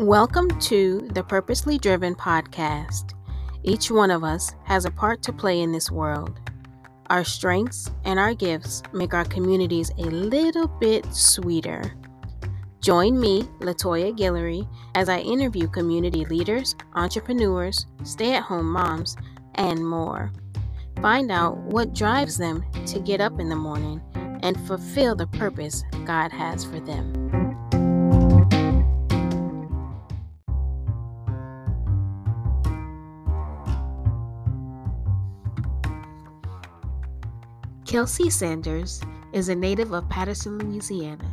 [0.00, 3.12] Welcome to the Purposely Driven podcast.
[3.64, 6.40] Each one of us has a part to play in this world.
[7.10, 11.82] Our strengths and our gifts make our communities a little bit sweeter.
[12.80, 19.18] Join me, Latoya Guillory, as I interview community leaders, entrepreneurs, stay at home moms,
[19.56, 20.32] and more.
[21.02, 24.00] Find out what drives them to get up in the morning
[24.42, 27.19] and fulfill the purpose God has for them.
[37.90, 39.00] Kelsey Sanders
[39.32, 41.28] is a native of Patterson, Louisiana.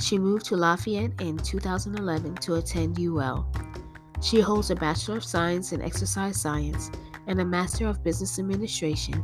[0.00, 3.46] She moved to Lafayette in 2011 to attend UL.
[4.22, 6.90] She holds a Bachelor of Science in Exercise Science
[7.26, 9.22] and a Master of Business Administration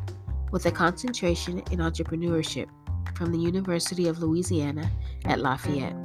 [0.52, 2.68] with a concentration in entrepreneurship
[3.16, 4.90] from the University of Louisiana
[5.24, 5.96] at Lafayette.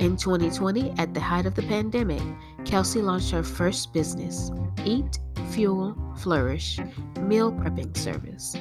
[0.00, 2.20] In 2020, at the height of the pandemic,
[2.64, 4.50] Kelsey launched her first business,
[4.84, 5.20] Eat,
[5.52, 6.80] Fuel, Fleurish
[7.22, 8.56] meal prepping service.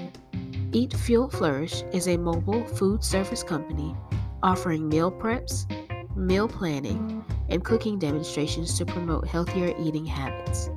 [0.73, 3.93] Eat Fuel Fleurish is a mobile food service company
[4.41, 5.65] offering meal preps,
[6.15, 10.69] meal planning, and cooking demonstrations to promote healthier eating habits.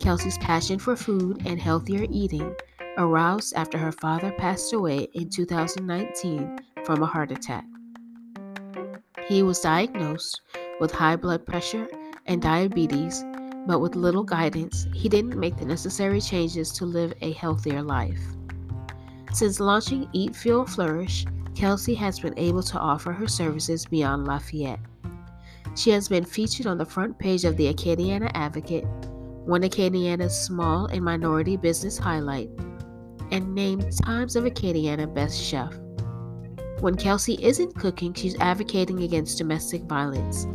[0.00, 2.52] Kelsey's passion for food and healthier eating
[2.98, 7.64] aroused after her father passed away in 2019 from a heart attack.
[9.28, 10.40] He was diagnosed
[10.80, 11.86] with high blood pressure
[12.26, 13.24] and diabetes,
[13.68, 18.20] but with little guidance, he didn't make the necessary changes to live a healthier life.
[19.36, 24.80] Since launching Eat Fuel Fleurish, Kelsey has been able to offer her services beyond Lafayette.
[25.74, 28.86] She has been featured on the front page of the Acadiana Advocate,
[29.44, 32.48] one Acadiana's small and minority business highlight,
[33.30, 35.74] and named Times of Acadiana Best Chef.
[36.80, 40.46] When Kelsey isn't cooking, she's advocating against domestic violence.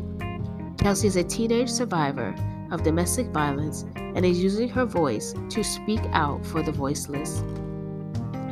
[0.80, 2.34] Kelsey is a teenage survivor
[2.72, 7.44] of domestic violence and is using her voice to speak out for the voiceless.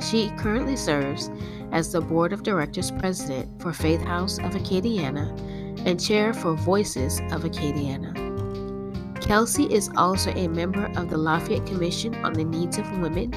[0.01, 1.29] She currently serves
[1.71, 5.37] as the Board of Directors President for Faith House of Acadiana
[5.85, 8.29] and Chair for Voices of Acadiana.
[9.21, 13.33] Kelsey is also a member of the Lafayette Commission on the Needs of Women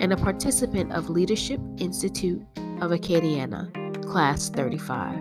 [0.00, 2.42] and a participant of Leadership Institute
[2.80, 3.72] of Acadiana,
[4.06, 5.16] Class 35.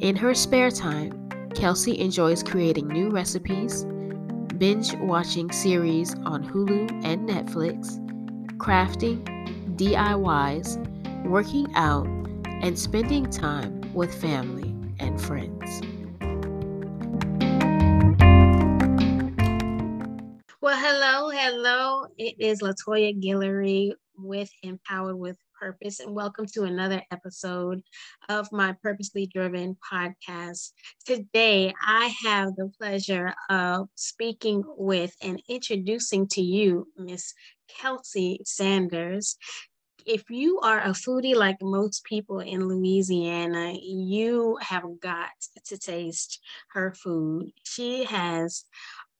[0.00, 3.84] In her spare time, Kelsey enjoys creating new recipes,
[4.58, 8.03] binge watching series on Hulu and Netflix,
[8.64, 9.22] crafting,
[9.76, 10.78] DIYs,
[11.26, 12.06] working out,
[12.62, 15.82] and spending time with family and friends.
[20.62, 22.06] Well, hello, hello.
[22.16, 27.82] It is Latoya Guillory with Empowered with Purpose, and welcome to another episode
[28.28, 30.72] of my Purposely Driven podcast.
[31.06, 37.32] Today, I have the pleasure of speaking with and introducing to you Miss
[37.66, 39.38] Kelsey Sanders.
[40.04, 45.30] If you are a foodie like most people in Louisiana, you have got
[45.68, 46.40] to taste
[46.74, 47.52] her food.
[47.62, 48.66] She has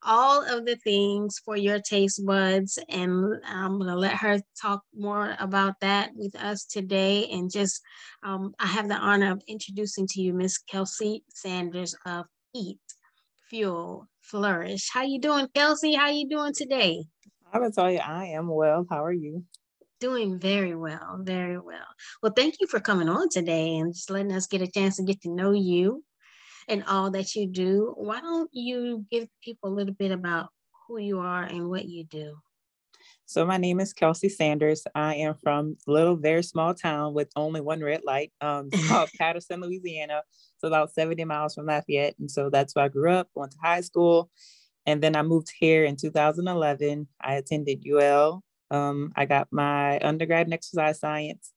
[0.04, 2.78] all of the things for your taste buds.
[2.88, 7.28] And I'm going to let her talk more about that with us today.
[7.30, 7.80] And just,
[8.22, 12.78] um, I have the honor of introducing to you Miss Kelsey Sanders of Eat,
[13.50, 14.88] Fuel, Fleurish.
[14.92, 15.94] How you doing, Kelsey?
[15.94, 17.04] How you doing today?
[17.52, 18.86] I will tell you, I am well.
[18.90, 19.44] How are you?
[20.00, 21.86] Doing very well, very well.
[22.22, 25.02] Well, thank you for coming on today and just letting us get a chance to
[25.02, 26.04] get to know you
[26.68, 27.94] and all that you do.
[27.96, 30.48] Why don't you give people a little bit about
[30.86, 32.36] who you are and what you do?
[33.26, 34.84] So my name is Kelsey Sanders.
[34.94, 38.32] I am from a little, very small town with only one red light.
[38.40, 40.22] Um, called Patterson, Louisiana.
[40.54, 42.16] It's about 70 miles from Lafayette.
[42.18, 44.30] And so that's where I grew up, went to high school,
[44.86, 47.08] and then I moved here in 2011.
[47.20, 48.42] I attended UL.
[48.70, 51.52] Um, I got my undergrad in exercise science.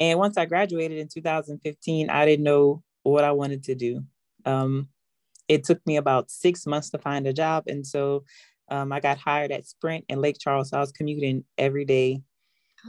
[0.00, 4.04] And once I graduated in 2015, I didn't know what I wanted to do.
[4.44, 4.88] Um,
[5.48, 7.64] it took me about six months to find a job.
[7.66, 8.24] And so
[8.70, 10.70] um, I got hired at Sprint in Lake Charles.
[10.70, 12.20] So I was commuting every day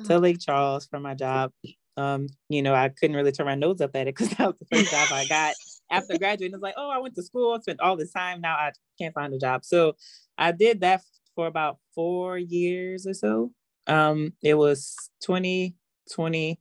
[0.05, 0.19] to.
[0.19, 1.51] Lake Charles for my job.
[1.95, 4.55] Um, you know, I couldn't really turn my nose up at it because that was
[4.59, 5.55] the first job I got
[5.91, 8.41] after graduating, it's like, oh, I went to school, spent all this time.
[8.41, 9.65] Now I can't find a job.
[9.65, 9.95] So
[10.37, 11.01] I did that
[11.35, 13.51] for about four years or so.
[13.87, 16.59] Um, it was 2020.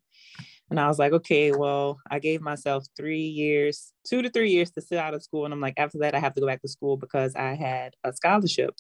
[0.71, 4.71] And I was like, okay, well, I gave myself three years, two to three years
[4.73, 5.45] to sit out of school.
[5.45, 7.95] And I'm like, after that, I have to go back to school because I had
[8.05, 8.75] a scholarship.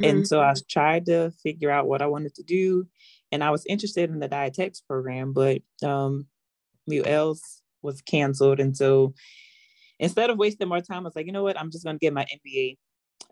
[0.00, 0.04] Mm-hmm.
[0.04, 2.86] And so I tried to figure out what I wanted to do.
[3.30, 6.26] And I was interested in the dietetics program, but um,
[6.90, 8.60] UL's was canceled.
[8.60, 9.12] And so
[9.98, 12.14] instead of wasting more time, I was like, you know what, I'm just gonna get
[12.14, 12.76] my MBA.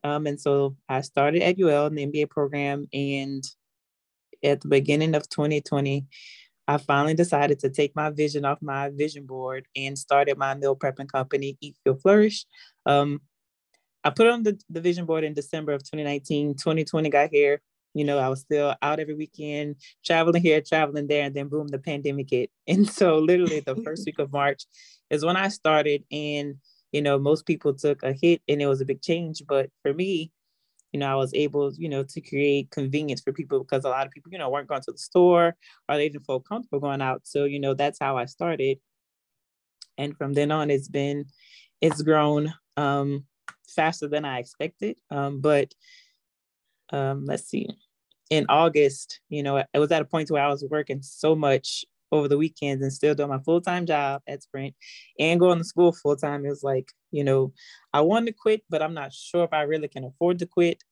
[0.05, 3.43] Um, and so I started at UL in the MBA program, and
[4.45, 6.07] at the beginning of 2020,
[6.69, 10.77] I finally decided to take my vision off my vision board and started my meal
[10.77, 12.45] prepping company, Eat Fuel Fleurish.
[12.85, 13.21] Um,
[14.03, 16.55] I put on the, the vision board in December of 2019.
[16.55, 17.61] 2020 got here.
[17.95, 21.69] You know, I was still out every weekend, traveling here, traveling there, and then boom,
[21.69, 22.51] the pandemic hit.
[22.69, 24.65] And so, literally, the first week of March
[25.09, 26.05] is when I started.
[26.13, 26.57] And,
[26.93, 29.43] you know, most people took a hit and it was a big change.
[29.49, 30.31] But for me,
[30.97, 34.07] you know, I was able, you know, to create convenience for people because a lot
[34.07, 35.55] of people, you know, weren't going to the store
[35.87, 37.21] or they didn't feel comfortable going out.
[37.25, 38.79] So, you know, that's how I started.
[39.99, 41.27] And from then on, it's been,
[41.83, 43.27] it's grown um,
[43.69, 44.99] faster than I expected.
[45.11, 45.75] Um, but
[46.95, 47.69] um, let's see,
[48.31, 51.85] in August, you know, it was at a point where I was working so much
[52.11, 54.75] over the weekends and still doing my full-time job at Sprint
[55.19, 56.47] and going to school full-time.
[56.47, 57.53] It was like, you know,
[57.93, 60.83] I wanted to quit, but I'm not sure if I really can afford to quit.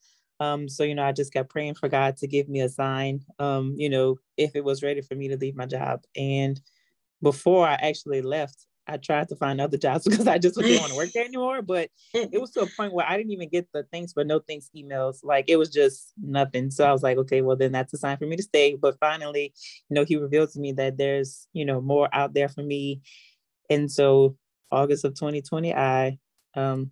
[0.40, 3.20] Um, so, you know, I just kept praying for God to give me a sign,
[3.38, 6.02] um, you know, if it was ready for me to leave my job.
[6.16, 6.60] And
[7.22, 10.92] before I actually left, I tried to find other jobs because I just didn't want
[10.92, 11.62] to work there anymore.
[11.62, 14.40] But it was to a point where I didn't even get the thanks but no
[14.40, 15.20] thanks emails.
[15.22, 16.70] Like it was just nothing.
[16.70, 18.76] So I was like, okay, well then that's a sign for me to stay.
[18.76, 19.54] But finally,
[19.88, 23.00] you know, he revealed to me that there's, you know, more out there for me.
[23.70, 24.36] And so
[24.70, 26.18] August of 2020, I
[26.54, 26.90] um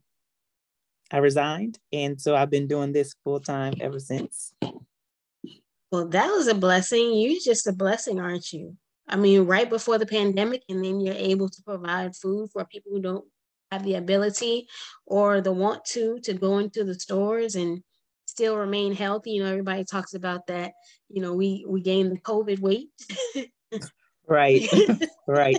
[1.13, 1.79] I resigned.
[1.93, 4.55] And so I've been doing this full time ever since.
[5.91, 7.15] Well, that was a blessing.
[7.15, 8.77] You're just a blessing, aren't you?
[9.07, 12.93] I mean, right before the pandemic, and then you're able to provide food for people
[12.93, 13.25] who don't
[13.71, 14.69] have the ability
[15.07, 17.83] or the want to to go into the stores and
[18.27, 19.33] still remain healthy.
[19.33, 20.73] You know, everybody talks about that.
[21.11, 22.89] You know, we we gained the COVID weight.
[24.27, 24.67] right,
[25.27, 25.59] right.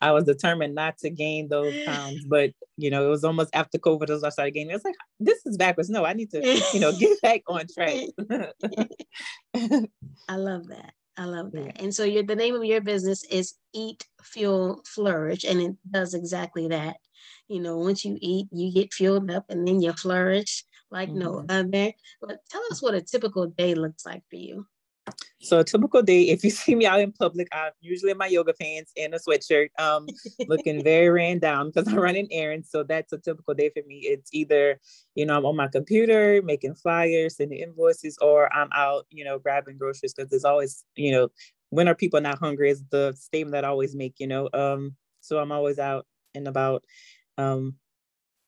[0.00, 3.78] I was determined not to gain those pounds, but you know, it was almost after
[3.78, 4.74] COVID as I started gaining.
[4.74, 5.90] It's like this is backwards.
[5.90, 7.94] No, I need to, you know, get back on track.
[10.28, 10.92] I love that.
[11.18, 11.64] I love that.
[11.64, 11.72] Yeah.
[11.76, 16.14] And so your the name of your business is Eat Fuel Fleurish, and it does
[16.14, 16.96] exactly that.
[17.48, 21.18] You know, once you eat, you get fueled up, and then you flourish like mm-hmm.
[21.18, 21.92] no other.
[22.20, 24.66] But tell us what a typical day looks like for you.
[25.40, 28.26] So a typical day, if you see me out in public, I'm usually in my
[28.26, 30.06] yoga pants and a sweatshirt, um,
[30.48, 32.70] looking very ran down because I'm running errands.
[32.70, 33.98] So that's a typical day for me.
[33.98, 34.80] It's either,
[35.14, 39.38] you know, I'm on my computer making flyers, sending invoices, or I'm out, you know,
[39.38, 41.28] grabbing groceries because there's always, you know,
[41.70, 44.48] when are people not hungry is the statement that I always make, you know.
[44.52, 46.84] Um, so I'm always out and about,
[47.38, 47.76] um,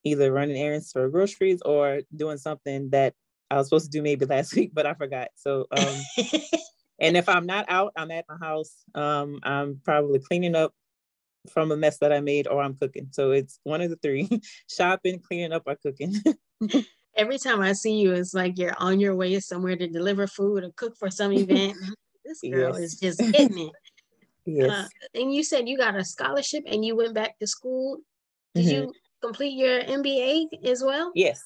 [0.04, 3.14] either running errands for groceries or doing something that
[3.50, 5.28] I was supposed to do maybe last week, but I forgot.
[5.36, 5.96] So, um,
[6.98, 8.74] and if I'm not out, I'm at my house.
[8.94, 10.72] Um, I'm probably cleaning up
[11.50, 13.08] from a mess that I made, or I'm cooking.
[13.12, 14.28] So it's one of the three:
[14.70, 16.14] shopping, cleaning up, or cooking.
[17.16, 20.62] Every time I see you, it's like you're on your way somewhere to deliver food
[20.62, 21.76] or cook for some event.
[22.24, 22.92] this girl yes.
[22.92, 23.72] is just hitting it.
[24.46, 24.70] yes.
[24.70, 27.98] Uh, and you said you got a scholarship and you went back to school.
[28.54, 28.74] Did mm-hmm.
[28.74, 31.10] you complete your MBA as well?
[31.14, 31.42] Yes.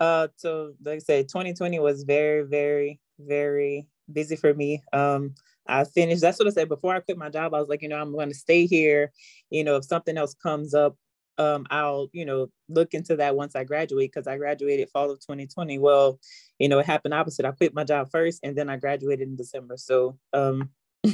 [0.00, 4.82] Uh, so like I said, 2020 was very, very, very busy for me.
[4.92, 5.34] Um,
[5.66, 6.20] I finished.
[6.20, 7.54] That's what I said before I quit my job.
[7.54, 9.12] I was like, you know, I'm going to stay here.
[9.50, 10.96] You know, if something else comes up,
[11.38, 15.20] um, I'll, you know, look into that once I graduate because I graduated fall of
[15.20, 15.78] 2020.
[15.78, 16.18] Well,
[16.58, 17.44] you know, it happened opposite.
[17.44, 19.76] I quit my job first, and then I graduated in December.
[19.76, 20.70] So, um,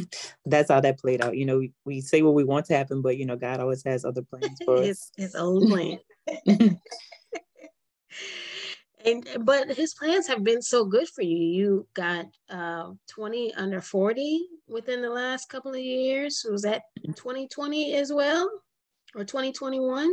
[0.46, 1.36] that's how that played out.
[1.36, 3.82] You know, we, we say what we want to happen, but you know, God always
[3.84, 4.86] has other plans for us.
[4.86, 5.98] his, his own plan.
[9.04, 11.36] And but his plans have been so good for you.
[11.36, 16.44] You got uh, 20 under 40 within the last couple of years.
[16.50, 18.50] Was that 2020 as well?
[19.14, 20.10] Or 2021?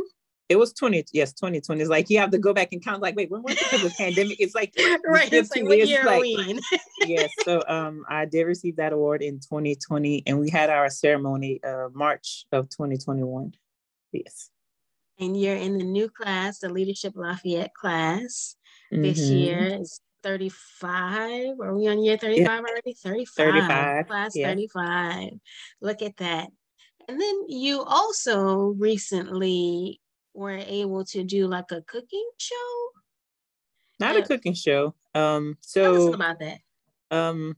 [0.50, 1.80] It was 20, yes, 2020.
[1.80, 4.40] It's like you have to go back and count, like, wait, when was the pandemic?
[4.40, 4.74] It's like
[5.06, 6.24] right, it's like what year like,
[7.06, 7.30] yes.
[7.44, 11.88] So um I did receive that award in 2020 and we had our ceremony uh
[11.92, 13.54] March of 2021.
[14.10, 14.50] Yes.
[15.20, 18.56] And you're in the new class, the Leadership Lafayette class.
[18.92, 19.02] Mm-hmm.
[19.02, 21.60] This year is 35.
[21.60, 22.58] Are we on year 35 yeah.
[22.58, 22.92] already?
[22.92, 23.52] 35.
[23.52, 24.06] 35.
[24.08, 24.48] Class yeah.
[24.48, 25.30] 35.
[25.80, 26.48] Look at that.
[27.08, 30.00] And then you also recently
[30.34, 32.88] were able to do like a cooking show.
[33.98, 34.94] Not uh, a cooking show.
[35.14, 36.58] Um, so about that.
[37.10, 37.56] Um,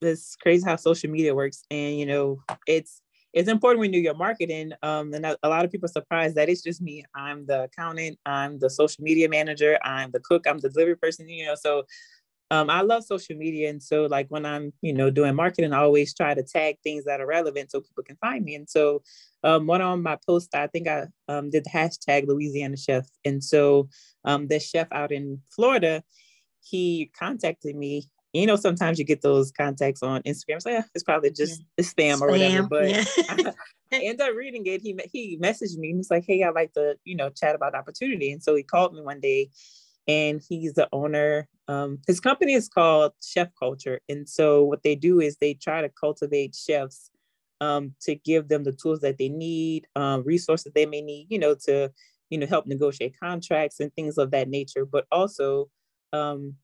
[0.00, 4.04] it's crazy how social media works, and you know, it's it's important when you do
[4.04, 4.72] your marketing.
[4.82, 7.04] Um, and a, lot of people are surprised that it's just me.
[7.14, 11.28] I'm the accountant, I'm the social media manager, I'm the cook, I'm the delivery person,
[11.28, 11.54] you know.
[11.54, 11.84] So
[12.52, 13.70] um, I love social media.
[13.70, 17.04] And so like when I'm, you know, doing marketing, I always try to tag things
[17.04, 18.56] that are relevant so people can find me.
[18.56, 19.02] And so
[19.44, 23.06] um, one on my post, I think I um, did the hashtag Louisiana chef.
[23.24, 23.88] And so
[24.24, 26.02] um, the chef out in Florida,
[26.60, 28.10] he contacted me.
[28.32, 30.62] You know, sometimes you get those contacts on Instagram.
[30.62, 31.84] So yeah, it's probably just yeah.
[31.84, 32.66] spam, spam, or whatever.
[32.68, 33.04] But yeah.
[33.28, 33.52] I,
[33.92, 34.82] I ended up reading it.
[34.82, 35.88] He he messaged me.
[35.88, 38.62] He was like, "Hey, I'd like to, you know, chat about opportunity." And so he
[38.62, 39.50] called me one day
[40.06, 41.48] and he's the owner.
[41.68, 45.82] Um, his company is called Chef Culture, and so what they do is they try
[45.82, 47.10] to cultivate chefs
[47.60, 51.38] um, to give them the tools that they need, um, resources they may need, you
[51.38, 51.92] know, to
[52.30, 55.68] you know help negotiate contracts and things of that nature, but also
[56.12, 56.54] um,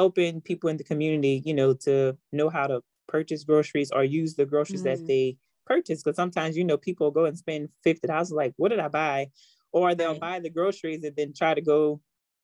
[0.00, 4.34] helping people in the community, you know, to know how to purchase groceries or use
[4.34, 5.02] the groceries mm-hmm.
[5.02, 6.02] that they purchase.
[6.02, 9.28] Because sometimes you know people go and spend fifty dollars, like, what did I buy?
[9.72, 10.20] Or they'll right.
[10.20, 12.00] buy the groceries and then try to go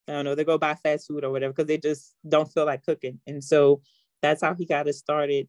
[0.08, 2.66] I don't know, they go buy fast food or whatever because they just don't feel
[2.66, 3.18] like cooking.
[3.26, 3.80] And so
[4.22, 5.48] that's how he got it started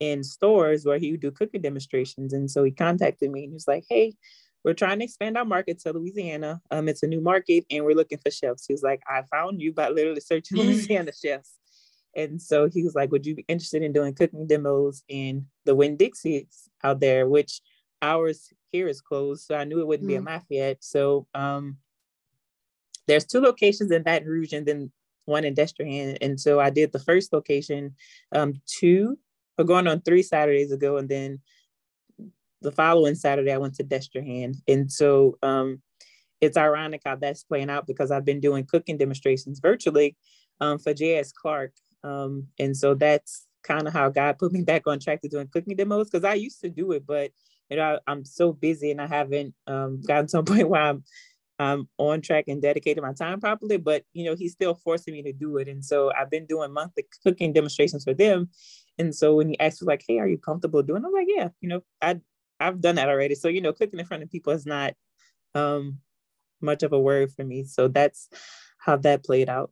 [0.00, 2.32] in stores where he would do cooking demonstrations.
[2.32, 4.14] And so he contacted me and he was like, Hey,
[4.64, 6.60] we're trying to expand our market to Louisiana.
[6.70, 8.66] Um, it's a new market and we're looking for chefs.
[8.66, 11.52] He was like, I found you by literally searching Louisiana chefs.
[12.16, 15.74] And so he was like, Would you be interested in doing cooking demos in the
[15.74, 17.60] Winn Dixie's out there, which
[18.00, 19.46] ours here is closed.
[19.46, 20.12] So I knew it wouldn't mm.
[20.12, 20.82] be a Lafayette.
[20.82, 21.78] So um
[23.06, 24.90] there's two locations in Baton Rouge and then
[25.26, 26.18] one in Destrehan.
[26.20, 27.94] And so I did the first location
[28.32, 29.18] um, two,
[29.58, 30.96] or going on three Saturdays ago.
[30.96, 31.40] And then
[32.64, 34.56] the following Saturday, I went to Destrehan.
[34.66, 35.80] And so um,
[36.40, 40.16] it's ironic how that's playing out because I've been doing cooking demonstrations virtually
[40.60, 41.32] um, for J.S.
[41.32, 41.72] Clark.
[42.02, 45.48] Um, and so that's kind of how God put me back on track to doing
[45.48, 47.30] cooking demos because I used to do it, but
[47.70, 50.82] you know, I, am so busy and I haven't um, gotten to a point where
[50.82, 51.04] I'm
[51.58, 55.22] I'm on track and dedicated my time properly, but you know, he's still forcing me
[55.22, 55.68] to do it.
[55.68, 58.50] And so I've been doing monthly cooking demonstrations for them.
[58.98, 61.04] And so when he asked me like, hey, are you comfortable doing?
[61.04, 62.20] I'm like, yeah, you know, I
[62.60, 63.34] I've done that already.
[63.34, 64.94] So, you know, cooking in front of people is not
[65.54, 65.98] um
[66.60, 67.64] much of a word for me.
[67.64, 68.28] So that's
[68.78, 69.70] how that played out.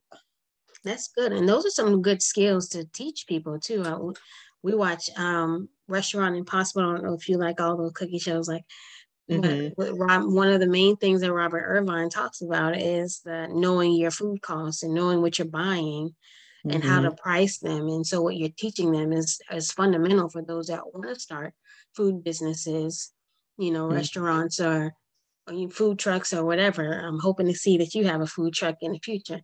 [0.85, 1.33] That's good.
[1.33, 3.83] And those are some good skills to teach people too.
[3.85, 3.97] I,
[4.63, 6.83] we watch um Restaurant Impossible.
[6.83, 8.65] I don't know if you like all those cooking shows like
[9.31, 10.01] Mm-hmm.
[10.01, 14.11] Rob, one of the main things that Robert Irvine talks about is the knowing your
[14.11, 16.71] food costs and knowing what you're buying mm-hmm.
[16.71, 17.23] and how to mm-hmm.
[17.23, 17.89] price them.
[17.89, 21.55] And so what you're teaching them is is fundamental for those that want to start
[21.95, 23.13] food businesses,
[23.59, 23.97] you know, mm-hmm.
[23.97, 24.95] restaurants or,
[25.49, 27.01] or food trucks or whatever.
[27.01, 29.41] I'm hoping to see that you have a food truck in the future.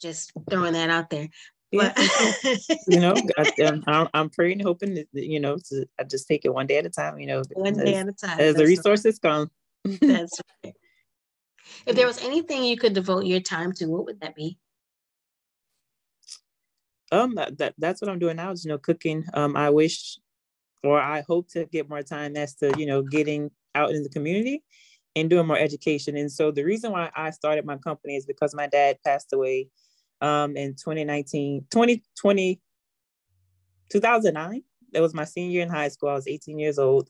[0.00, 1.28] Just throwing that out there.
[1.72, 1.92] Yeah,
[2.86, 6.44] you know, I, am I'm, I'm praying, hoping that you know, to, I just take
[6.44, 7.18] it one day at a time.
[7.18, 9.30] You know, one day at a time as the resources right.
[9.30, 9.50] come.
[9.84, 10.74] That's right.
[11.84, 14.58] If there was anything you could devote your time to, what would that be?
[17.12, 19.24] Um, that that's what I'm doing now is you know cooking.
[19.34, 20.18] Um, I wish,
[20.86, 24.08] or I hope to get more time as to you know getting out in the
[24.08, 24.62] community
[25.16, 26.16] and doing more education.
[26.16, 29.68] And so the reason why I started my company is because my dad passed away
[30.20, 32.60] um, in 2019, 2020,
[33.90, 34.62] 2009.
[34.92, 36.10] That was my senior year in high school.
[36.10, 37.08] I was 18 years old,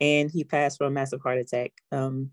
[0.00, 1.72] and he passed from a massive heart attack.
[1.92, 2.30] Um,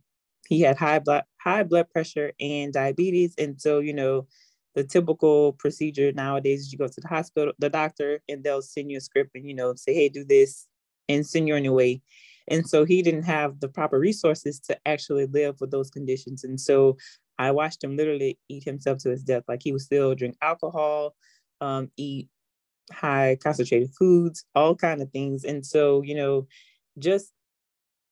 [0.48, 4.28] he had high blood high blood pressure and diabetes, and so you know,
[4.76, 8.92] the typical procedure nowadays is you go to the hospital, the doctor, and they'll send
[8.92, 10.68] you a script and you know say, hey, do this,
[11.10, 12.02] and send you on your way.
[12.48, 16.44] And so he didn't have the proper resources to actually live with those conditions.
[16.44, 16.98] And so
[17.40, 19.44] I watched him literally eat himself to his death.
[19.48, 21.16] Like he would still drink alcohol,
[21.62, 22.30] um, eat
[22.92, 25.46] high concentrated foods, all kind of things.
[25.46, 26.48] And so, you know,
[27.00, 27.32] just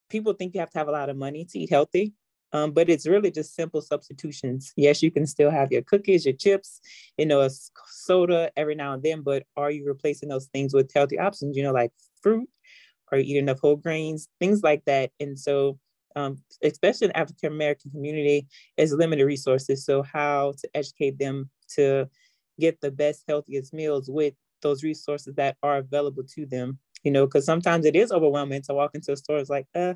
[0.10, 2.14] people think you have to have a lot of money to eat healthy.
[2.54, 4.74] Um, but it's really just simple substitutions.
[4.76, 6.82] Yes, you can still have your cookies, your chips,
[7.18, 7.50] you know, a
[7.88, 11.64] soda every now and then, but are you replacing those things with healthy options, you
[11.64, 12.50] know, like fruit?
[13.12, 14.28] Are you eating enough whole grains?
[14.40, 15.12] Things like that.
[15.20, 15.78] And so
[16.16, 19.86] um, especially in African American community, is limited resources.
[19.86, 22.10] So how to educate them to
[22.60, 26.80] get the best, healthiest meals with those resources that are available to them.
[27.04, 29.38] You know, because sometimes it is overwhelming to walk into a store.
[29.40, 29.96] It's like, uh,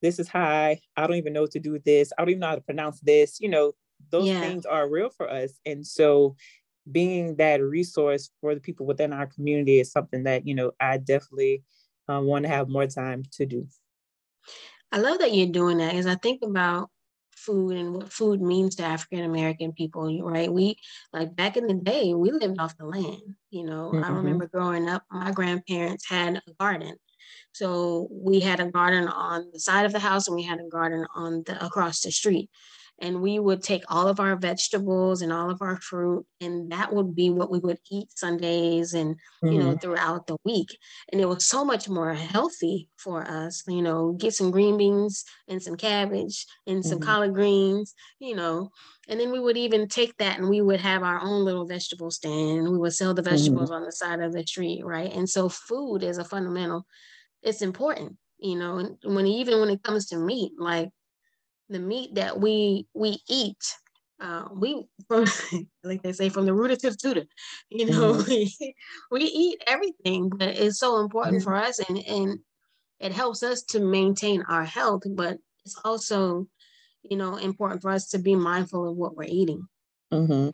[0.00, 0.80] this is high.
[0.96, 2.12] I don't even know what to do with this.
[2.16, 3.40] I don't even know how to pronounce this.
[3.40, 3.72] You know,
[4.10, 4.40] those yeah.
[4.40, 5.60] things are real for us.
[5.66, 6.34] And so
[6.90, 10.96] being that resource for the people within our community is something that, you know, I
[10.96, 11.62] definitely
[12.08, 13.66] um, want to have more time to do.
[14.90, 16.90] I love that you're doing that because I think about
[17.34, 20.52] food and what food means to African American people, right?
[20.52, 20.76] We
[21.12, 23.22] like back in the day, we lived off the land.
[23.50, 24.04] You know, mm-hmm.
[24.04, 26.96] I remember growing up, my grandparents had a garden.
[27.52, 30.68] So we had a garden on the side of the house and we had a
[30.68, 32.50] garden on the across the street.
[33.02, 36.94] And we would take all of our vegetables and all of our fruit and that
[36.94, 39.48] would be what we would eat sundays and mm-hmm.
[39.52, 39.78] you know mm-hmm.
[39.78, 40.68] throughout the week
[41.10, 45.24] and it was so much more healthy for us you know get some green beans
[45.48, 47.08] and some cabbage and some mm-hmm.
[47.08, 48.70] collard greens you know
[49.08, 52.10] and then we would even take that and we would have our own little vegetable
[52.10, 53.80] stand we would sell the vegetables mm-hmm.
[53.80, 56.86] on the side of the street right and so food is a fundamental
[57.42, 60.90] it's important you know and when even when it comes to meat like
[61.72, 63.76] the meat that we we eat
[64.20, 65.24] uh, we from
[65.84, 67.24] like they say from the rooter to the tutor
[67.70, 68.30] you know mm-hmm.
[68.30, 68.74] we,
[69.10, 71.44] we eat everything but it's so important mm-hmm.
[71.44, 72.38] for us and and
[73.00, 76.46] it helps us to maintain our health but it's also
[77.02, 79.66] you know important for us to be mindful of what we're eating
[80.12, 80.50] mm-hmm.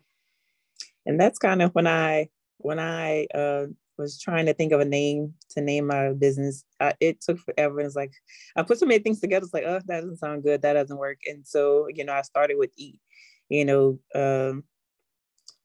[1.05, 3.67] and that's kind of when i when i uh
[3.99, 6.65] was trying to think of a name to name my business.
[7.01, 7.81] It took forever.
[7.81, 8.13] It's like
[8.57, 9.45] I put so many things together.
[9.45, 10.63] It's like, oh, that doesn't sound good.
[10.63, 11.19] That doesn't work.
[11.27, 13.01] And so, you know, I started with eat.
[13.49, 14.65] You know, um,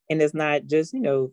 [0.09, 1.31] and it's not just you know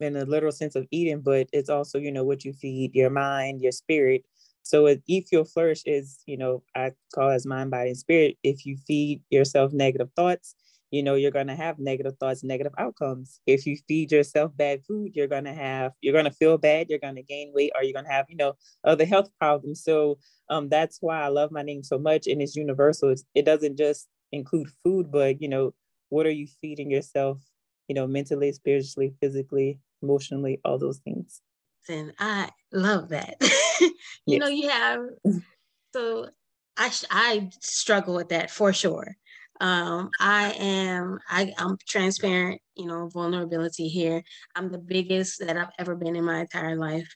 [0.00, 3.10] in a literal sense of eating, but it's also you know what you feed your
[3.10, 4.24] mind, your spirit.
[4.62, 8.36] So it, eat, fuel, flourish is you know I call as mind, body, and spirit.
[8.42, 10.54] If you feed yourself negative thoughts,
[10.90, 13.40] you know you're going to have negative thoughts negative outcomes.
[13.46, 16.88] If you feed yourself bad food you're going to have you're going to feel bad
[16.88, 18.54] you're going to gain weight or you're going to have you know
[18.84, 19.82] other health problems.
[19.82, 20.18] So
[20.48, 23.10] um, that's why i love my name so much and it's universal.
[23.10, 25.74] It's, it doesn't just include food but you know
[26.08, 27.38] what are you feeding yourself
[27.88, 31.40] you know mentally spiritually physically emotionally all those things.
[31.88, 33.36] And i love that.
[34.26, 34.40] You yes.
[34.40, 35.00] know you have
[35.94, 36.28] so
[36.76, 39.16] I, I struggle with that for sure
[39.60, 44.22] um, I am, I, I'm transparent, you know, vulnerability here.
[44.56, 47.14] I'm the biggest that I've ever been in my entire life.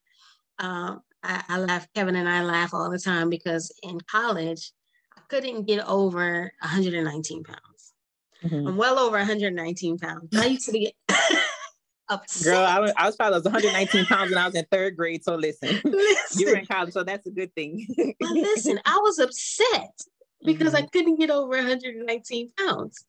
[0.59, 4.73] Um, I, I laugh, Kevin and I laugh all the time because in college,
[5.17, 7.61] I couldn't get over 119 pounds.
[8.45, 8.69] Mm-hmm.
[8.69, 10.29] I'm well over 119 pounds.
[10.37, 10.95] I used to be
[12.11, 12.45] upset.
[12.45, 15.25] Girl, I was, I was probably 119 pounds when I was in third grade.
[15.25, 16.39] So listen, listen.
[16.41, 17.87] you were in college, so that's a good thing.
[18.21, 19.93] but listen, I was upset
[20.45, 20.85] because mm-hmm.
[20.85, 23.05] I couldn't get over 119 pounds.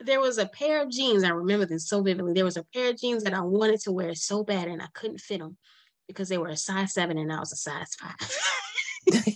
[0.00, 2.32] There was a pair of jeans, I remember this so vividly.
[2.32, 4.88] There was a pair of jeans that I wanted to wear so bad and I
[4.94, 5.56] couldn't fit them
[6.08, 8.16] because they were a size seven and I was a size five.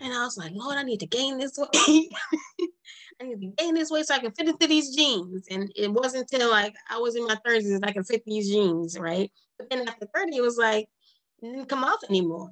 [0.00, 2.10] and I was like, Lord, I need to gain this weight.
[3.20, 5.46] I need to gain this weight so I can fit into these jeans.
[5.48, 8.48] And it wasn't until like I was in my 30s that I could fit these
[8.48, 9.30] jeans, right?
[9.58, 10.88] But then after 30, it was like,
[11.42, 12.50] it didn't come off anymore.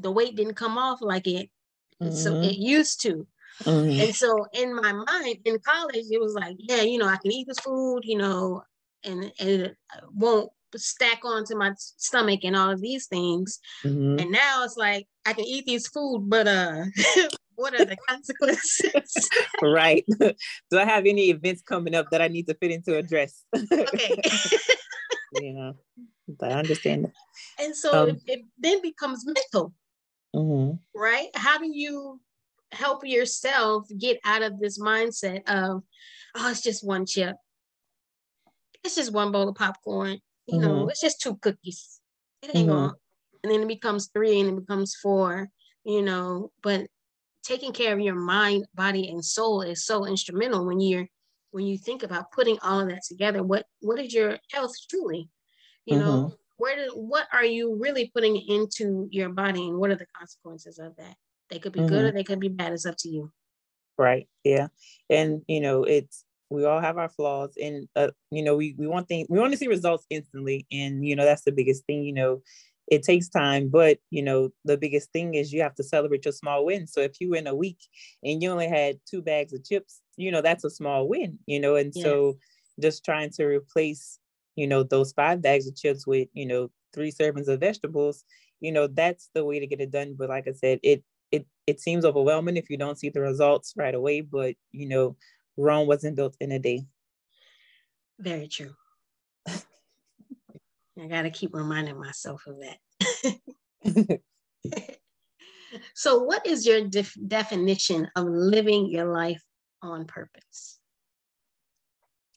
[0.00, 1.48] The weight didn't come off like it
[2.02, 2.14] Mm-hmm.
[2.14, 3.26] So it used to.
[3.64, 4.00] Mm-hmm.
[4.00, 7.32] And so in my mind, in college, it was like, yeah, you know, I can
[7.32, 8.62] eat this food, you know,
[9.04, 9.76] and, and it
[10.12, 13.58] won't stack onto my stomach and all of these things.
[13.84, 14.18] Mm-hmm.
[14.18, 16.84] And now it's like I can eat these food, but uh
[17.54, 19.28] what are the consequences?
[19.62, 20.04] right.
[20.18, 23.44] Do I have any events coming up that I need to fit into a dress?
[23.54, 24.20] okay.
[25.40, 25.74] you know,
[26.42, 27.10] I understand.
[27.58, 29.72] And so um, it, it then becomes mental
[30.36, 30.98] mm-hmm.
[30.98, 31.28] right?
[31.34, 32.20] How do you
[32.72, 35.82] help yourself get out of this mindset of,
[36.34, 37.36] oh, it's just one chip,
[38.84, 40.66] it's just one bowl of popcorn, you mm-hmm.
[40.66, 42.00] know, it's just two cookies,
[42.42, 42.78] it ain't mm-hmm.
[42.78, 42.92] going.
[43.42, 45.48] And then it becomes three, and it becomes four,
[45.84, 46.50] you know.
[46.62, 46.88] But
[47.44, 51.06] taking care of your mind, body, and soul is so instrumental when you're
[51.52, 53.44] when you think about putting all of that together.
[53.44, 55.28] What what is your health truly?
[55.84, 59.90] You know, mm-hmm where do what are you really putting into your body and what
[59.90, 61.16] are the consequences of that
[61.50, 61.88] they could be mm-hmm.
[61.88, 63.30] good or they could be bad it's up to you
[63.98, 64.68] right yeah
[65.10, 68.86] and you know it's we all have our flaws and uh, you know we, we
[68.86, 72.02] want things we want to see results instantly and you know that's the biggest thing
[72.02, 72.42] you know
[72.88, 76.32] it takes time but you know the biggest thing is you have to celebrate your
[76.32, 77.78] small wins so if you win a week
[78.22, 81.58] and you only had two bags of chips you know that's a small win you
[81.58, 82.04] know and yes.
[82.04, 82.36] so
[82.80, 84.18] just trying to replace
[84.56, 88.24] you know, those five bags of chips with, you know, three servings of vegetables,
[88.60, 90.16] you know, that's the way to get it done.
[90.18, 93.74] But like I said, it it it seems overwhelming if you don't see the results
[93.76, 94.22] right away.
[94.22, 95.16] But you know,
[95.56, 96.84] Rome wasn't built in a day.
[98.18, 98.74] Very true.
[99.48, 102.78] I gotta keep reminding myself of that.
[105.94, 109.42] so, what is your def- definition of living your life
[109.82, 110.75] on purpose?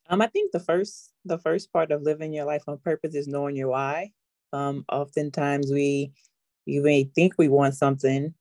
[0.10, 3.28] Um, I think the first the first part of living your life on purpose is
[3.28, 4.12] knowing your why.
[4.52, 6.12] Um, oftentimes we
[6.66, 8.34] you may think we want something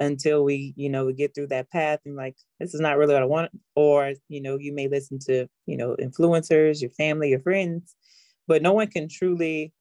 [0.00, 3.14] until we, you know, we get through that path and like this is not really
[3.14, 3.50] what I want.
[3.74, 7.94] Or, you know, you may listen to, you know, influencers, your family, your friends,
[8.46, 9.72] but no one can truly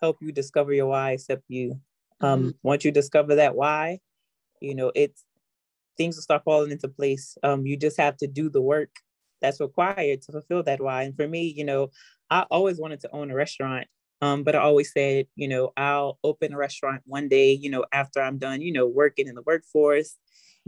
[0.00, 1.80] help you discover your why except you.
[2.20, 2.50] Um, mm-hmm.
[2.62, 4.00] once you discover that why,
[4.60, 5.24] you know, it's
[5.96, 7.36] things will start falling into place.
[7.42, 8.90] Um, you just have to do the work
[9.42, 11.02] that's required to fulfill that why.
[11.02, 11.90] And for me, you know,
[12.30, 13.86] I always wanted to own a restaurant.
[14.22, 17.84] Um, but I always said, you know, I'll open a restaurant one day, you know,
[17.92, 20.16] after I'm done, you know, working in the workforce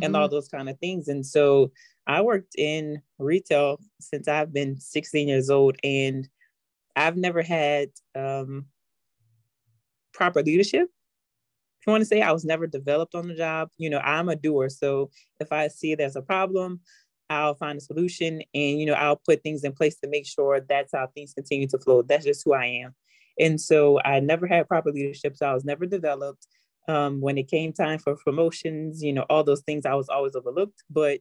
[0.02, 0.22] and mm-hmm.
[0.22, 1.06] all those kind of things.
[1.06, 1.70] And so
[2.06, 6.28] I worked in retail since I've been 16 years old, and
[6.96, 8.66] I've never had um,
[10.12, 10.88] proper leadership.
[11.80, 14.28] If you want to say I was never developed on the job, you know, I'm
[14.28, 14.68] a doer.
[14.68, 15.10] So
[15.40, 16.80] if I see there's a problem,
[17.34, 20.60] I'll find a solution and, you know, I'll put things in place to make sure
[20.60, 22.02] that's how things continue to flow.
[22.02, 22.94] That's just who I am.
[23.38, 25.36] And so I never had proper leadership.
[25.36, 26.46] So I was never developed.
[26.86, 30.36] Um, when it came time for promotions, you know, all those things I was always
[30.36, 31.20] overlooked, but,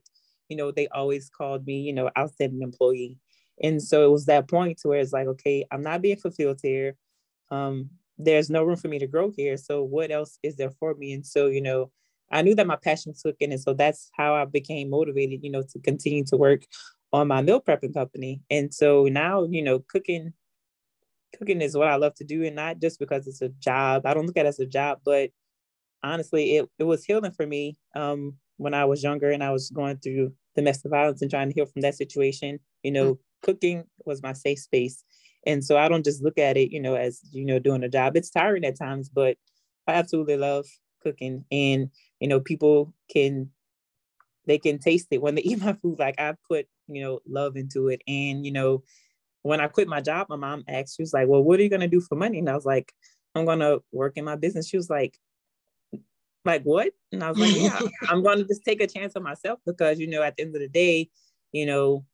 [0.50, 3.18] you know, they always called me, you know, outstanding employee.
[3.62, 6.60] And so it was that point to where it's like, okay, I'm not being fulfilled
[6.62, 6.96] here.
[7.50, 9.56] Um, there's no room for me to grow here.
[9.56, 11.14] So what else is there for me?
[11.14, 11.90] And so, you know,
[12.34, 13.52] I knew that my passion took in.
[13.52, 16.62] And so that's how I became motivated, you know, to continue to work
[17.12, 18.42] on my meal prepping company.
[18.50, 20.32] And so now, you know, cooking,
[21.38, 22.42] cooking is what I love to do.
[22.44, 24.04] And not just because it's a job.
[24.04, 25.30] I don't look at it as a job, but
[26.02, 29.70] honestly, it, it was healing for me um, when I was younger and I was
[29.70, 32.58] going through domestic violence and trying to heal from that situation.
[32.82, 33.50] You know, mm-hmm.
[33.50, 35.04] cooking was my safe space.
[35.46, 37.88] And so I don't just look at it, you know, as, you know, doing a
[37.88, 38.16] job.
[38.16, 39.36] It's tiring at times, but
[39.86, 40.66] I absolutely love
[41.00, 41.44] cooking.
[41.52, 43.50] And, you know, people can,
[44.46, 45.98] they can taste it when they eat my food.
[45.98, 48.02] Like I put, you know, love into it.
[48.06, 48.82] And, you know,
[49.42, 51.68] when I quit my job, my mom asked, she was like, well, what are you
[51.68, 52.38] going to do for money?
[52.38, 52.92] And I was like,
[53.34, 54.68] I'm going to work in my business.
[54.68, 55.18] She was like,
[56.44, 56.92] like what?
[57.12, 59.98] And I was like, yeah, I'm going to just take a chance on myself because,
[59.98, 61.10] you know, at the end of the day,
[61.52, 62.04] you know,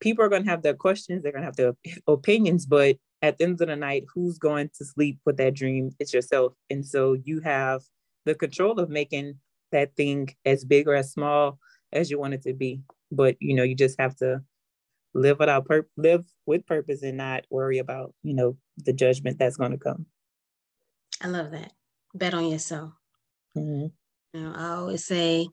[0.00, 1.74] people are going to have their questions, they're going to have their
[2.06, 5.92] opinions, but at the end of the night, who's going to sleep with that dream?
[6.00, 6.54] It's yourself.
[6.70, 7.82] And so you have
[8.24, 9.38] the control of making
[9.70, 11.58] that thing as big or as small
[11.92, 12.82] as you want it to be.
[13.10, 14.42] But you know, you just have to
[15.14, 19.56] live without pur- live with purpose and not worry about, you know, the judgment that's
[19.56, 20.06] going to come.
[21.20, 21.72] I love that.
[22.14, 22.92] Bet on yourself.
[23.56, 23.86] Mm-hmm.
[24.36, 25.48] You know, I always say,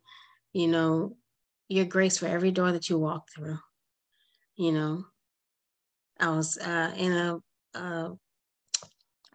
[0.53, 1.17] you know,
[1.67, 3.59] your grace for every door that you walk through
[4.59, 5.05] you know
[6.19, 7.39] i was uh, in a
[7.75, 8.09] uh,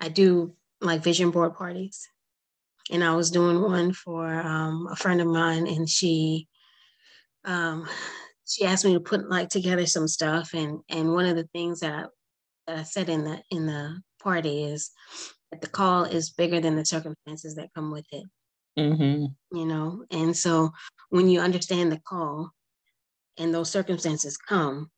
[0.00, 2.08] I do like vision board parties
[2.90, 6.46] and i was doing one for um, a friend of mine and she
[7.46, 7.86] um,
[8.46, 11.80] she asked me to put like together some stuff and and one of the things
[11.80, 12.04] that I,
[12.66, 14.90] that I said in the in the party is
[15.50, 18.24] that the call is bigger than the circumstances that come with it
[18.78, 19.56] mm-hmm.
[19.56, 20.72] you know and so
[21.10, 22.50] when you understand the call
[23.38, 24.90] and those circumstances come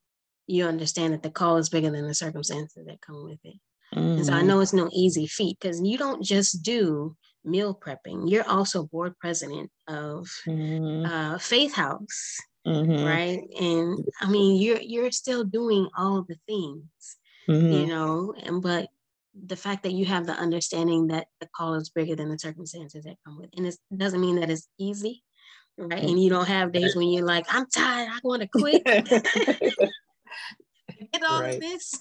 [0.47, 3.57] you understand that the call is bigger than the circumstances that come with it.
[3.95, 4.19] Mm-hmm.
[4.19, 4.49] And so I mm-hmm.
[4.49, 8.31] know it's no easy feat because you don't just do meal prepping.
[8.31, 11.07] You're also board president of mm-hmm.
[11.07, 13.05] uh, Faith House, mm-hmm.
[13.05, 13.41] right?
[13.61, 16.85] And I mean, you're you're still doing all the things,
[17.49, 17.89] you mm-hmm.
[17.89, 18.35] know.
[18.43, 18.89] And but
[19.47, 23.05] the fact that you have the understanding that the call is bigger than the circumstances
[23.05, 23.55] that come with, it.
[23.57, 25.23] and it doesn't mean that it's easy,
[25.79, 25.91] right?
[25.91, 26.09] Mm-hmm.
[26.09, 28.85] And you don't have days when you're like, I'm tired, I want to quit.
[28.85, 29.23] get
[31.29, 31.55] all right.
[31.55, 31.99] of this.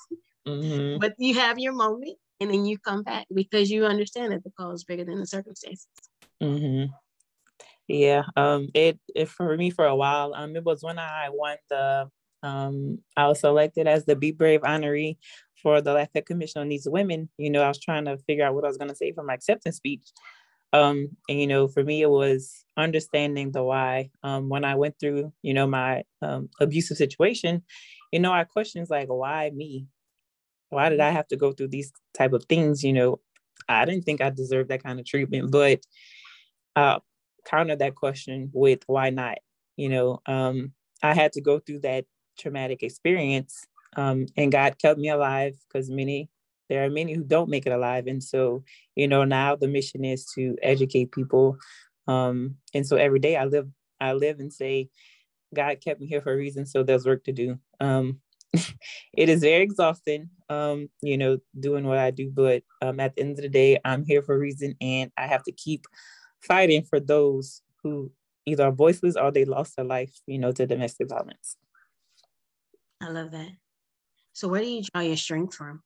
[0.47, 0.99] Mm-hmm.
[0.99, 4.52] But you have your moment and then you come back because you understand that the
[4.52, 5.88] call is bigger than the circumstances.
[6.41, 6.91] Mm-hmm.
[7.88, 8.24] Yeah.
[8.36, 12.10] Um, it, it for me for a while, um, it was when I won the
[12.43, 15.17] um I was selected as the Be Brave honoree
[15.62, 17.30] for the Lafayette Commission on Needs of Women.
[17.38, 19.34] You know, I was trying to figure out what I was gonna say for my
[19.34, 20.08] acceptance speech.
[20.74, 24.10] Um, and you know, for me it was understanding the why.
[24.24, 27.63] Um, when I went through, you know, my um abusive situation,
[28.12, 29.88] you know, I questions like, why me?
[30.69, 32.84] Why did I have to go through these type of things?
[32.84, 33.19] You know,
[33.69, 35.80] I didn't think I deserved that kind of treatment, but
[36.75, 36.99] uh,
[37.45, 39.38] counter that question with why not?
[39.78, 40.73] You know, um,
[41.04, 42.06] I had to go through that
[42.39, 46.30] traumatic experience, um, and God kept me alive because many
[46.67, 48.63] there are many who don't make it alive, and so
[48.95, 51.58] you know now the mission is to educate people,
[52.08, 54.89] um, and so every day I live I live and say
[55.54, 57.60] God kept me here for a reason, so there's work to do.
[57.80, 58.19] Um,
[59.13, 63.21] it is very exhausting, um, you know, doing what I do, but um, at the
[63.21, 65.86] end of the day, I'm here for a reason, and I have to keep
[66.41, 68.12] fighting for those who
[68.45, 71.58] either are voiceless or they lost their life, you know, to domestic violence.
[73.01, 73.49] I love that.
[74.34, 75.81] So, where do you draw your strength from?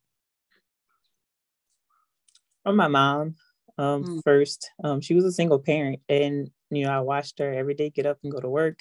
[2.63, 3.35] From my mom,
[3.77, 4.23] um, mm.
[4.23, 4.69] first.
[4.83, 8.05] Um, she was a single parent, and you know, I watched her every day get
[8.05, 8.79] up and go to work.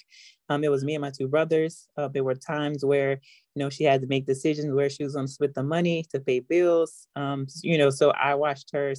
[0.49, 1.89] Um, it was me and my two brothers.
[1.97, 3.21] Uh, there were times where,
[3.59, 6.21] know, she had to make decisions where she was going to split the money to
[6.21, 7.07] pay bills.
[7.17, 8.95] Um, you know, so I watched her.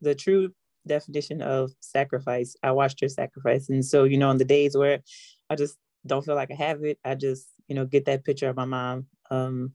[0.00, 0.52] The true
[0.86, 2.56] definition of sacrifice.
[2.62, 3.68] I watched her sacrifice.
[3.68, 5.00] And so, you know, on the days where
[5.48, 8.48] I just don't feel like I have it, I just, you know, get that picture
[8.48, 9.72] of my mom um,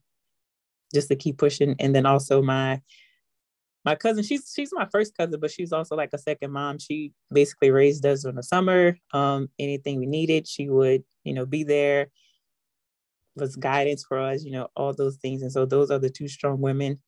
[0.94, 1.76] just to keep pushing.
[1.80, 2.82] And then also my
[3.86, 6.78] my cousin, she's she's my first cousin, but she's also like a second mom.
[6.78, 8.98] She basically raised us in the summer.
[9.14, 12.08] Um, anything we needed, she would, you know, be there,
[13.38, 15.42] was guidance for us, you know, all those things.
[15.42, 17.00] And so those are the two strong women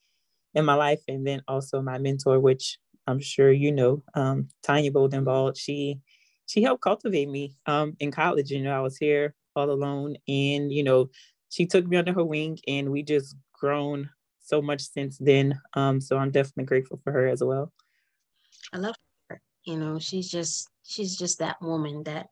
[0.54, 1.02] in my life.
[1.08, 6.00] And then also my mentor, which I'm sure you know, um, Tanya Boldenbald, she
[6.46, 8.50] she helped cultivate me um, in college.
[8.50, 11.10] You know, I was here all alone, and you know,
[11.50, 15.60] she took me under her wing, and we just grown so much since then.
[15.74, 17.72] Um, so I'm definitely grateful for her as well.
[18.74, 18.96] I love
[19.30, 19.42] her.
[19.66, 22.28] You know, she's just she's just that woman that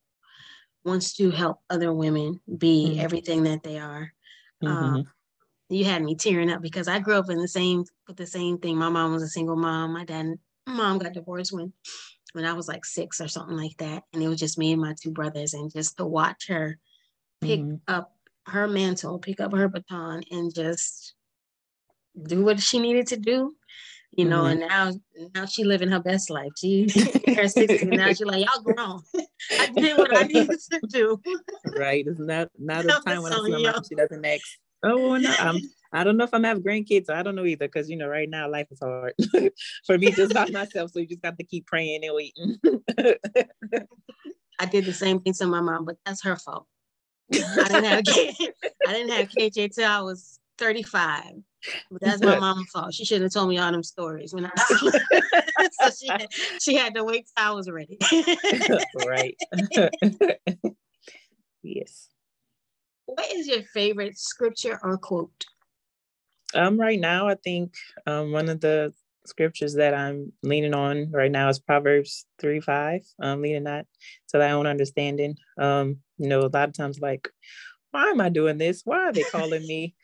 [0.87, 2.99] wants to help other women be mm-hmm.
[3.01, 4.11] everything that they are.
[4.63, 4.67] Mm-hmm.
[4.67, 5.07] Um,
[5.69, 8.57] you had me tearing up because I grew up in the same with the same
[8.57, 8.77] thing.
[8.77, 9.93] My mom was a single mom.
[9.93, 10.33] My dad
[10.65, 11.73] mom got divorced when
[12.33, 14.03] when I was like six or something like that.
[14.13, 15.53] And it was just me and my two brothers.
[15.53, 16.79] And just to watch her
[17.41, 17.75] pick mm-hmm.
[17.87, 18.13] up
[18.47, 21.15] her mantle, pick up her baton and just
[22.23, 23.55] do what she needed to do.
[24.17, 24.63] You know, mm-hmm.
[24.63, 26.51] and now now she living her best life.
[26.57, 26.81] She
[27.27, 29.01] her 60s now she's like, y'all grown.
[29.51, 31.21] I did what I needed to do.
[31.77, 32.03] right.
[32.05, 34.57] It's not not a time when I see my mom, she doesn't next.
[34.81, 35.61] Oh no, I'm
[35.93, 37.11] I don't know if I'm have grandkids.
[37.11, 39.13] I don't know either because you know right now life is hard
[39.85, 40.91] for me just by myself.
[40.91, 42.57] So you just got to keep praying and waiting.
[44.59, 46.65] I did the same thing to my mom, but that's her fault.
[47.33, 48.03] I didn't have
[48.87, 51.23] I didn't have KJ till I was 35.
[51.91, 52.93] But that's my mom's fault.
[52.93, 54.51] She should have told me all them stories when I
[55.71, 56.27] so she had,
[56.61, 57.97] she had to wait till I was ready.
[59.07, 59.35] right.
[61.63, 62.09] yes.
[63.05, 65.45] What is your favorite scripture or quote?
[66.53, 67.73] Um, right now, I think
[68.05, 68.93] um, one of the
[69.25, 73.01] scriptures that I'm leaning on right now is Proverbs 3 5.
[73.21, 73.85] I'm leaning that
[74.29, 75.37] to thy own understanding.
[75.59, 77.29] Um, you know, a lot of times, like,
[77.91, 78.81] why am I doing this?
[78.85, 79.95] Why are they calling me?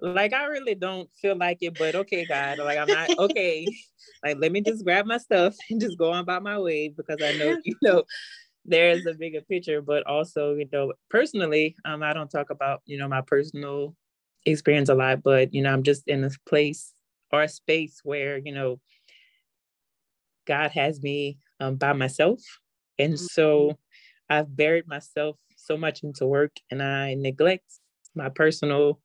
[0.00, 3.66] Like, I really don't feel like it, but okay, God, like, I'm not okay.
[4.24, 7.18] like, let me just grab my stuff and just go on by my way because
[7.22, 8.04] I know, you know,
[8.64, 12.98] there's a bigger picture, but also, you know, personally, um, I don't talk about, you
[12.98, 13.96] know, my personal
[14.46, 16.92] experience a lot, but you know, I'm just in a place
[17.32, 18.80] or a space where, you know,
[20.46, 22.40] God has me um, by myself.
[22.98, 23.24] And mm-hmm.
[23.24, 23.78] so
[24.28, 27.64] I've buried myself so much into work and I neglect
[28.14, 29.00] my personal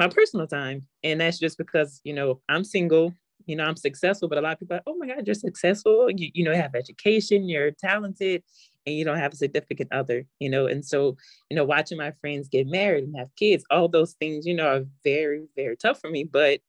[0.00, 0.88] my personal time.
[1.04, 4.54] And that's just because, you know, I'm single, you know, I'm successful, but a lot
[4.54, 6.10] of people are, like, oh my God, you're successful.
[6.10, 8.42] You, you know, have education, you're talented
[8.86, 10.66] and you don't have a significant other, you know.
[10.66, 11.18] And so,
[11.50, 14.66] you know, watching my friends get married and have kids, all those things, you know,
[14.68, 16.24] are very, very tough for me.
[16.24, 16.60] But,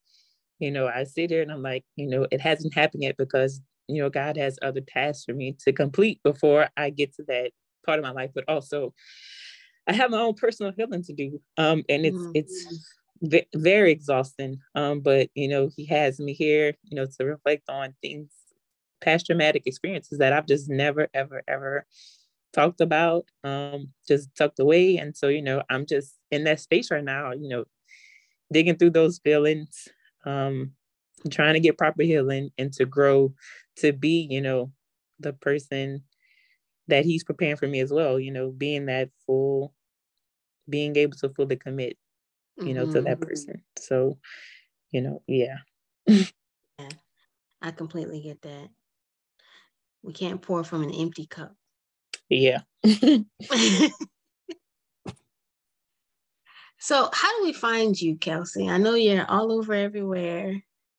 [0.59, 3.61] you know, I sit there and I'm like, you know, it hasn't happened yet because,
[3.87, 7.51] you know, God has other tasks for me to complete before I get to that
[7.85, 8.31] part of my life.
[8.35, 8.93] But also,
[9.87, 11.41] I have my own personal healing to do.
[11.57, 12.31] Um, and it's mm-hmm.
[12.35, 13.00] it's
[13.55, 14.59] very exhausting.
[14.75, 18.31] Um, but you know, he has me here, you know, to reflect on things
[19.01, 21.85] past traumatic experiences that I've just never, ever, ever
[22.53, 24.97] talked about, um, just tucked away.
[24.97, 27.65] And so, you know, I'm just in that space right now, you know,
[28.51, 29.87] digging through those feelings,
[30.25, 30.71] um,
[31.31, 33.33] trying to get proper healing and to grow
[33.77, 34.71] to be, you know,
[35.19, 36.03] the person
[36.87, 39.73] that he's preparing for me as well, you know, being that full,
[40.69, 41.97] being able to fully commit,
[42.61, 42.93] you know, mm-hmm.
[42.93, 43.29] to that mm-hmm.
[43.29, 43.63] person.
[43.77, 44.17] So,
[44.91, 45.57] you know, yeah.
[46.07, 46.25] yeah.
[47.61, 48.69] I completely get that.
[50.03, 51.55] We can't pour from an empty cup.
[52.29, 52.61] Yeah.
[56.79, 58.67] so, how do we find you, Kelsey?
[58.67, 60.55] I know you're all over everywhere,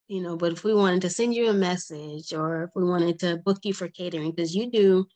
[0.06, 3.18] you know, but if we wanted to send you a message or if we wanted
[3.20, 5.06] to book you for catering, because you do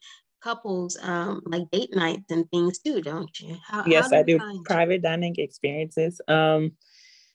[0.46, 3.56] couples um, like date nights and things too, don't you?
[3.66, 5.00] How, yes, how do I do private you?
[5.00, 6.20] dining experiences.
[6.28, 6.72] Um,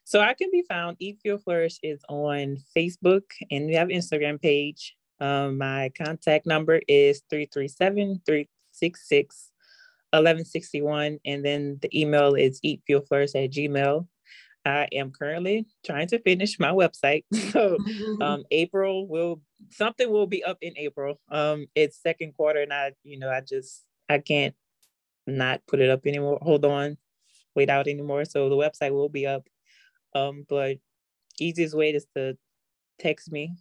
[0.06, 0.96] so I can be found.
[1.00, 4.96] Eat Fuel Fleurish is on Facebook, and we have Instagram page.
[5.20, 9.52] Um, my contact number is 337 366
[10.12, 11.20] 1161.
[11.26, 14.08] And then the email is eatfuelfleurish at gmail.
[14.66, 17.26] I am currently trying to finish my website.
[17.52, 17.78] So
[18.22, 21.20] um, April will something will be up in April.
[21.30, 24.56] Um, it's second quarter, and I, you know, I just I can't
[25.28, 26.40] not put it up anymore.
[26.42, 26.98] Hold on,
[27.56, 28.26] wait out anymore.
[28.26, 29.48] So the website will be up.
[30.16, 30.78] Um, but
[31.40, 32.38] easiest way is to
[33.00, 33.56] text me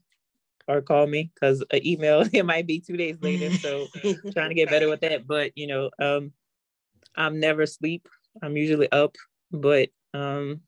[0.68, 3.52] or call me because an email it might be two days later.
[3.56, 3.86] So
[4.32, 5.26] trying to get better with that.
[5.26, 6.32] But you know, um,
[7.16, 8.08] I'm never sleep.
[8.42, 9.16] I'm usually up.
[9.50, 10.60] But um,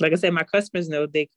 [0.00, 1.28] like I said, my customers know they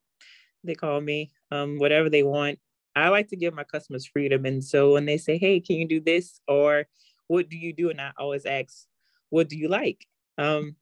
[0.63, 2.59] they call me um whatever they want.
[2.95, 4.45] I like to give my customers freedom.
[4.45, 6.41] And so when they say, hey, can you do this?
[6.47, 6.87] Or
[7.27, 7.89] what do you do?
[7.89, 8.85] And I always ask,
[9.29, 10.05] what do you like?
[10.37, 10.75] Um,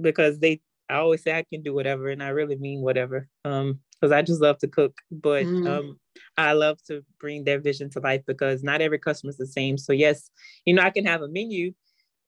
[0.00, 3.28] because they, I always say I can do whatever, and I really mean whatever.
[3.44, 5.66] Um, because I just love to cook, but mm.
[5.66, 5.98] um,
[6.36, 9.78] I love to bring their vision to life because not every customer is the same.
[9.78, 10.30] So yes,
[10.66, 11.72] you know, I can have a menu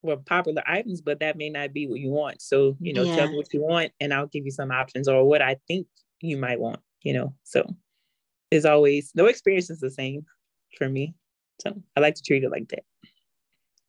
[0.03, 2.41] with popular items, but that may not be what you want.
[2.41, 3.17] So you know, yeah.
[3.17, 5.87] tell me what you want, and I'll give you some options or what I think
[6.21, 6.81] you might want.
[7.03, 7.65] You know, so
[8.51, 10.25] it's always no experience is the same
[10.77, 11.15] for me.
[11.61, 12.85] So I like to treat it like that.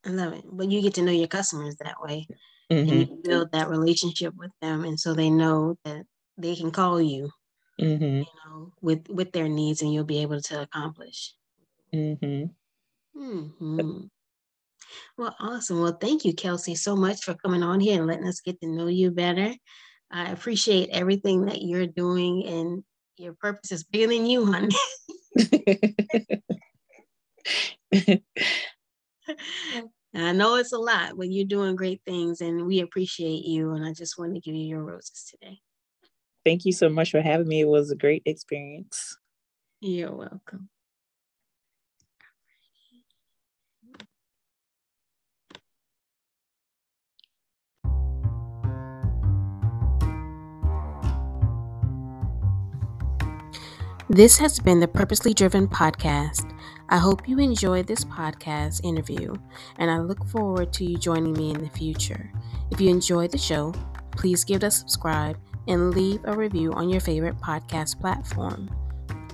[0.06, 0.44] I love it.
[0.52, 2.28] But you get to know your customers that way.
[2.72, 2.90] Mm-hmm.
[2.90, 6.06] And you build that relationship with them and so they know that
[6.38, 7.32] they can call you
[7.80, 8.04] mm-hmm.
[8.04, 11.34] you know with with their needs and you'll be able to accomplish
[11.94, 12.46] mm-hmm.
[15.18, 18.42] Well awesome well thank you kelsey so much for coming on here and letting us
[18.42, 19.54] get to know you better
[20.12, 22.84] i appreciate everything that you're doing and
[23.18, 24.76] your purpose is bigger than you honey
[30.16, 33.74] I know it's a lot, but you're doing great things and we appreciate you.
[33.74, 35.60] And I just want to give you your roses today.
[36.44, 37.62] Thank you so much for having me.
[37.62, 39.18] It was a great experience.
[39.82, 40.70] You're welcome.
[54.12, 56.52] This has been the Purposely Driven Podcast.
[56.90, 59.36] I hope you enjoyed this podcast interview,
[59.78, 62.32] and I look forward to you joining me in the future.
[62.72, 63.72] If you enjoyed the show,
[64.10, 68.72] please give it a subscribe and leave a review on your favorite podcast platform.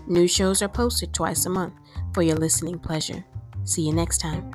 [0.07, 1.75] New shows are posted twice a month
[2.13, 3.23] for your listening pleasure.
[3.63, 4.53] See you next time.